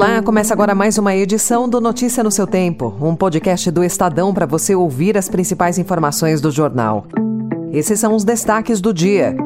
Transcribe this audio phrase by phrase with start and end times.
[0.00, 4.32] Olá, começa agora mais uma edição do Notícia no seu Tempo, um podcast do Estadão
[4.32, 7.04] para você ouvir as principais informações do jornal.
[7.72, 9.36] Esses são os destaques do dia.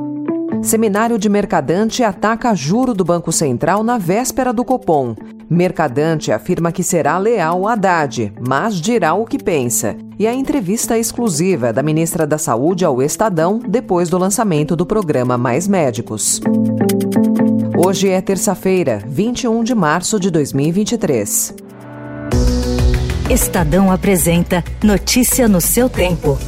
[0.60, 5.17] Seminário de Mercadante ataca juro do Banco Central na véspera do Copom.
[5.53, 9.94] Mercadante afirma que será leal a Haddad, mas dirá o que pensa.
[10.18, 15.36] E a entrevista exclusiva da ministra da Saúde ao Estadão depois do lançamento do programa
[15.36, 16.41] Mais Médicos.
[17.77, 21.55] Hoje é terça-feira, 21 de março de 2023.
[23.28, 26.38] Estadão apresenta Notícia no seu tempo.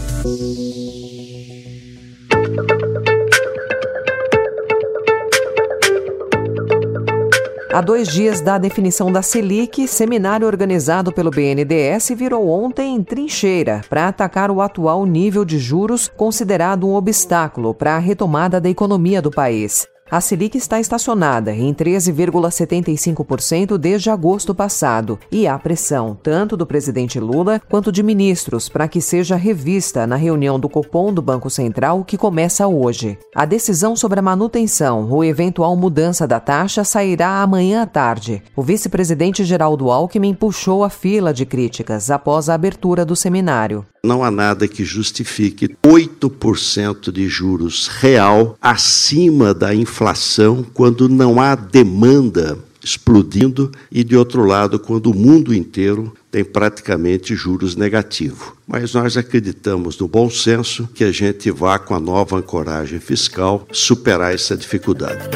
[7.74, 14.06] Há dois dias da definição da Selic, seminário organizado pelo BNDES virou ontem trincheira para
[14.06, 19.28] atacar o atual nível de juros, considerado um obstáculo para a retomada da economia do
[19.28, 19.88] país.
[20.10, 27.18] A Selic está estacionada em 13,75% desde agosto passado e há pressão tanto do presidente
[27.18, 32.04] Lula quanto de ministros para que seja revista na reunião do Copom do Banco Central
[32.04, 33.18] que começa hoje.
[33.34, 38.42] A decisão sobre a manutenção ou eventual mudança da taxa sairá amanhã à tarde.
[38.54, 43.86] O vice-presidente Geraldo Alckmin puxou a fila de críticas após a abertura do seminário.
[44.04, 51.54] Não há nada que justifique 8% de juros real acima da inflação quando não há
[51.54, 58.52] demanda explodindo e, de outro lado, quando o mundo inteiro tem praticamente juros negativos.
[58.66, 63.66] Mas nós acreditamos no bom senso que a gente vá, com a nova ancoragem fiscal,
[63.72, 65.30] superar essa dificuldade.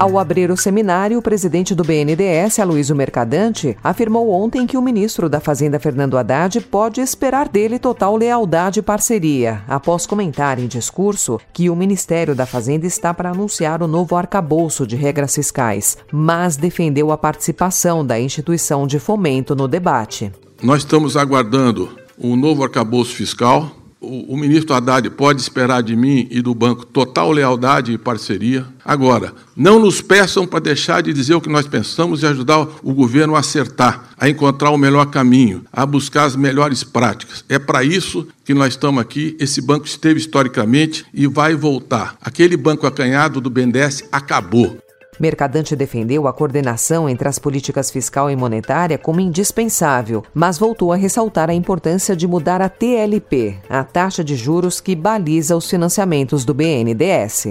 [0.00, 5.28] Ao abrir o seminário, o presidente do BNDES, Aloysio Mercadante, afirmou ontem que o ministro
[5.28, 11.38] da Fazenda, Fernando Haddad, pode esperar dele total lealdade e parceria, após comentar em discurso
[11.52, 16.56] que o Ministério da Fazenda está para anunciar o novo arcabouço de regras fiscais, mas
[16.56, 20.32] defendeu a participação da instituição de fomento no debate.
[20.62, 23.70] Nós estamos aguardando um novo arcabouço fiscal.
[24.00, 28.66] O, o ministro Haddad pode esperar de mim e do banco total lealdade e parceria.
[28.82, 32.94] Agora, não nos peçam para deixar de dizer o que nós pensamos e ajudar o
[32.94, 37.44] governo a acertar, a encontrar o melhor caminho, a buscar as melhores práticas.
[37.46, 39.36] É para isso que nós estamos aqui.
[39.38, 42.16] Esse banco esteve historicamente e vai voltar.
[42.22, 44.78] Aquele banco acanhado do BNDES acabou.
[45.20, 50.96] Mercadante defendeu a coordenação entre as políticas fiscal e monetária como indispensável, mas voltou a
[50.96, 56.42] ressaltar a importância de mudar a TLP, a taxa de juros que baliza os financiamentos
[56.42, 57.48] do BNDES.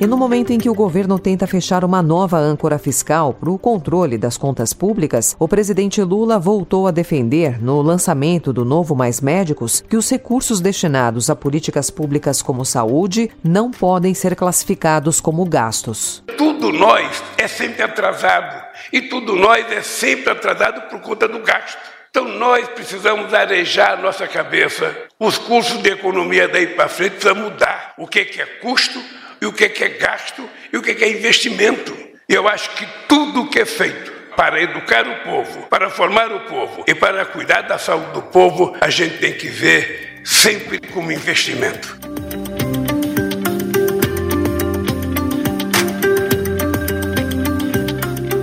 [0.00, 3.58] E no momento em que o governo tenta fechar uma nova âncora fiscal para o
[3.58, 9.20] controle das contas públicas, o presidente Lula voltou a defender, no lançamento do novo Mais
[9.20, 15.44] Médicos, que os recursos destinados a políticas públicas como saúde não podem ser classificados como
[15.44, 16.24] gastos.
[16.38, 21.76] Tudo nós é sempre atrasado e tudo nós é sempre atrasado por conta do gasto.
[22.08, 24.96] Então nós precisamos arejar a nossa cabeça.
[25.18, 27.92] Os cursos de economia daí para frente precisam mudar.
[27.98, 28.98] O que é custo?
[29.40, 31.96] E o que é, gasto e o que é, investimento.
[32.28, 36.84] Eu acho que tudo que é feito para educar o povo, para formar o povo
[36.86, 42.09] e para cuidar da saúde do povo, a gente tem que ver sempre como investimento.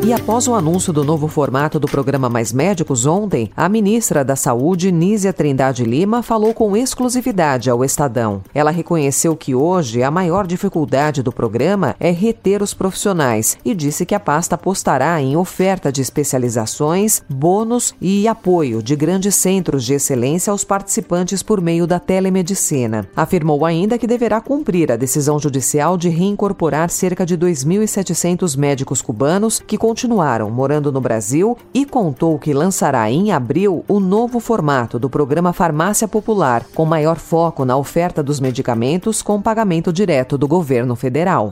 [0.08, 4.38] E após o anúncio do novo formato do programa Mais Médicos ontem, a ministra da
[4.38, 8.42] Saúde, Nízia Trindade Lima, falou com exclusividade ao Estadão.
[8.54, 14.06] Ela reconheceu que hoje a maior dificuldade do programa é reter os profissionais e disse
[14.06, 19.96] que a pasta apostará em oferta de especializações, bônus e apoio de grandes centros de
[19.96, 23.10] excelência aos participantes por meio da telemedicina.
[23.14, 29.62] Afirmou ainda que deverá cumprir a decisão judicial de reincorporar cerca de 2.700 médicos cubanos
[29.68, 35.10] que continuaram morando no Brasil e contou que lançará em abril o novo formato do
[35.10, 40.96] programa Farmácia Popular, com maior foco na oferta dos medicamentos com pagamento direto do governo
[40.96, 41.52] federal.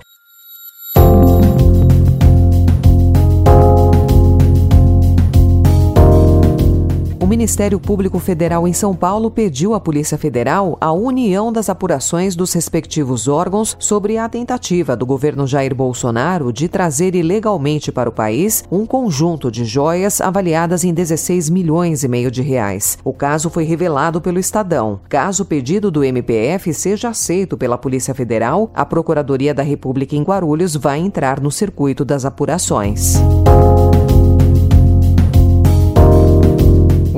[7.36, 12.54] Ministério Público Federal em São Paulo pediu à Polícia Federal a união das apurações dos
[12.54, 18.64] respectivos órgãos sobre a tentativa do governo Jair Bolsonaro de trazer ilegalmente para o país
[18.72, 22.98] um conjunto de joias avaliadas em 16 milhões e meio de reais.
[23.04, 25.02] O caso foi revelado pelo Estadão.
[25.10, 30.24] Caso o pedido do MPF seja aceito pela Polícia Federal, a Procuradoria da República em
[30.24, 33.16] Guarulhos vai entrar no circuito das apurações.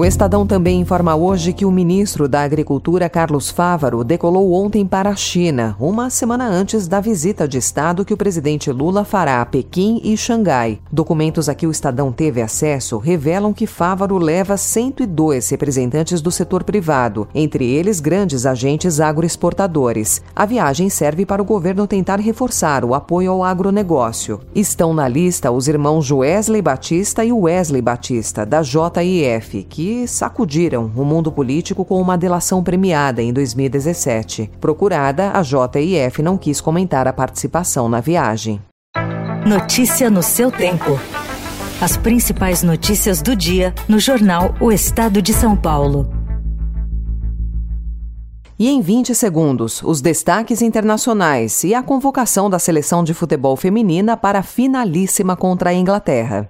[0.08, 5.16] Estadão também informa hoje que o ministro da Agricultura, Carlos Fávaro, decolou ontem para a
[5.18, 10.00] China, uma semana antes da visita de Estado que o presidente Lula fará a Pequim
[10.02, 10.80] e Xangai.
[10.90, 16.64] Documentos a que o Estadão teve acesso revelam que Fávaro leva 102 representantes do setor
[16.64, 20.22] privado, entre eles grandes agentes agroexportadores.
[20.34, 24.40] A viagem serve para o governo tentar reforçar o apoio ao agronegócio.
[24.56, 31.06] Estão na lista os irmãos Wesley Batista e Wesley Batista, da JIF, que sacudiram o
[31.06, 34.52] mundo político com uma delação premiada em 2017.
[34.60, 38.62] Procurada, a JIF não quis comentar a participação na viagem.
[39.48, 41.00] Notícia no seu tempo.
[41.80, 46.10] As principais notícias do dia no jornal O Estado de São Paulo.
[48.60, 54.18] E em 20 segundos, os destaques internacionais e a convocação da seleção de futebol feminina
[54.18, 56.50] para a finalíssima contra a Inglaterra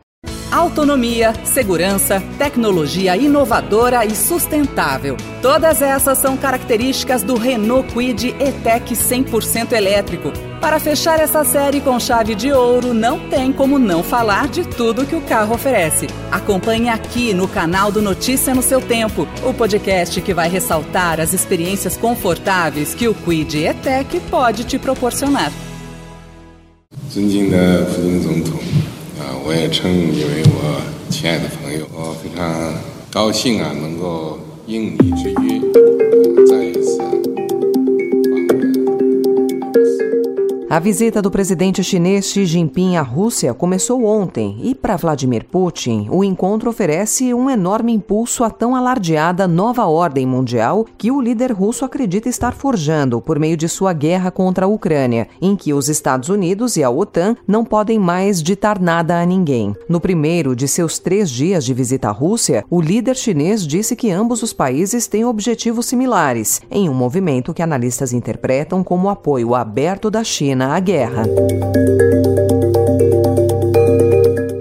[0.57, 5.17] Autonomia, segurança, tecnologia inovadora e sustentável.
[5.41, 10.33] Todas essas são características do Renault Kwid E-Tech 100% elétrico.
[10.61, 15.07] Para fechar essa série com chave de ouro, não tem como não falar de tudo
[15.07, 16.07] que o carro oferece.
[16.31, 21.33] Acompanhe aqui no canal do Notícia no seu Tempo, o podcast que vai ressaltar as
[21.33, 25.51] experiências confortáveis que o Kwid E-Tech pode te proporcionar.
[27.13, 28.46] 尊敬的普京总统。
[28.46, 28.46] 啊，
[29.48, 32.74] 我也称你为我亲爱的朋友，我非常
[33.10, 35.62] 高兴啊，能够应你之约，
[36.46, 37.00] 再一次。
[40.70, 46.26] A visita do presidente chinês Xi Jinping à Rússia começou ontem e, para Vladimir Putin, o
[46.26, 51.86] encontro oferece um enorme impulso à tão alardeada nova ordem mundial que o líder russo
[51.86, 56.28] acredita estar forjando por meio de sua guerra contra a Ucrânia, em que os Estados
[56.28, 59.74] Unidos e a OTAN não podem mais ditar nada a ninguém.
[59.88, 64.12] No primeiro de seus três dias de visita à Rússia, o líder chinês disse que
[64.12, 70.12] ambos os países têm objetivos similares, em um movimento que analistas interpretam como apoio aberto
[70.12, 71.24] da China à guerra.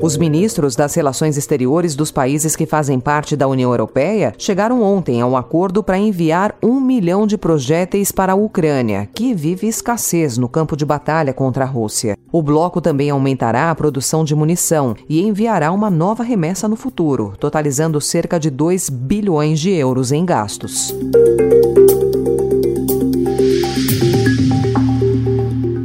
[0.06, 5.20] Os ministros das relações exteriores dos países que fazem parte da União Europeia chegaram ontem
[5.20, 10.38] a um acordo para enviar um milhão de projéteis para a Ucrânia, que vive escassez
[10.38, 12.16] no campo de batalha contra a Rússia.
[12.30, 17.34] O bloco também aumentará a produção de munição e enviará uma nova remessa no futuro,
[17.40, 20.94] totalizando cerca de 2 bilhões de euros em gastos.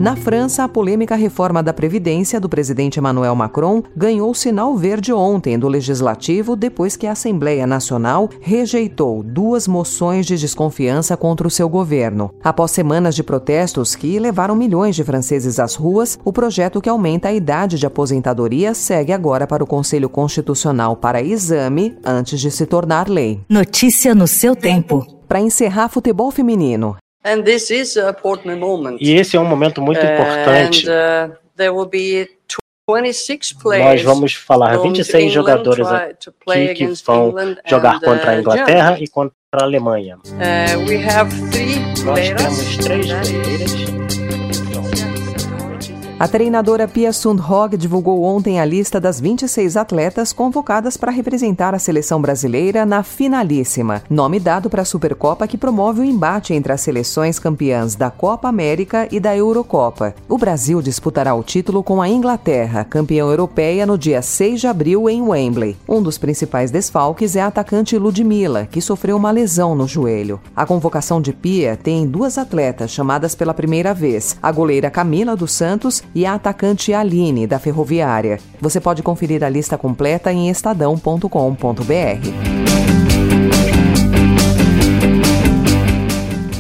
[0.02, 5.60] Na França, a polêmica reforma da Previdência do presidente Emmanuel Macron ganhou sinal verde ontem
[5.60, 11.70] do Legislativo depois que a Assembleia Nacional rejeitou duas moções de desconfiança contra o seu
[11.70, 12.34] governo.
[12.44, 17.28] Após semanas de protestos que levaram milhões de franceses às ruas, o projeto que aumenta
[17.28, 22.66] a idade de aposentadoria segue agora para o Conselho Constitucional para exame antes de se
[22.66, 23.42] tornar lei.
[23.48, 25.06] Notícia no seu tempo.
[25.28, 26.98] Para encerrar futebol feminino,
[29.00, 30.88] e esse é um momento muito importante.
[30.88, 31.36] Uh,
[33.84, 37.34] Nós vamos falar 26 jogadores aqui que vão
[37.66, 40.18] jogar contra a uh, Inglaterra e contra a Alemanha.
[40.18, 40.86] Uh,
[42.04, 43.72] Nós temos três guerreiras.
[46.22, 51.80] A treinadora Pia Sundhog divulgou ontem a lista das 26 atletas convocadas para representar a
[51.80, 56.82] seleção brasileira na finalíssima, nome dado para a Supercopa que promove o embate entre as
[56.82, 60.14] seleções campeãs da Copa América e da Eurocopa.
[60.30, 65.10] O Brasil disputará o título com a Inglaterra, campeã europeia, no dia 6 de abril
[65.10, 65.76] em Wembley.
[65.90, 70.40] Um dos principais desfalques é a atacante Ludmilla, que sofreu uma lesão no joelho.
[70.56, 75.52] A convocação de Pia tem duas atletas chamadas pela primeira vez, a goleira Camila dos
[75.52, 78.40] Santos e a atacante Aline, da Ferroviária.
[78.60, 81.28] Você pode conferir a lista completa em estadão.com.br.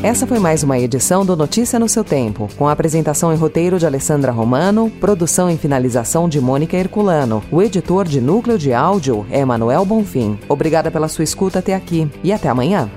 [0.03, 3.77] Essa foi mais uma edição do Notícia no seu Tempo, com a apresentação e roteiro
[3.77, 7.43] de Alessandra Romano, produção e finalização de Mônica Herculano.
[7.51, 10.39] O editor de núcleo de áudio é Manuel Bonfim.
[10.49, 12.89] Obrigada pela sua escuta até aqui e até amanhã.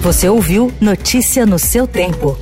[0.00, 2.38] Você ouviu Notícia no seu Tempo.